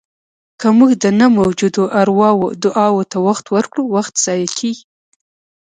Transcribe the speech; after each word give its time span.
که 0.59 0.67
موږ 0.77 0.91
د 1.03 1.05
نه 1.19 1.27
موجودو 1.37 1.83
ارواوو 2.01 2.47
دعاوو 2.63 3.07
ته 3.11 3.17
وخت 3.27 3.45
ورکړو، 3.55 3.83
وخت 3.95 4.13
ضایع 4.25 4.49
کېږي. 4.59 4.83